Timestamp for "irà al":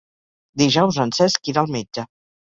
1.53-1.69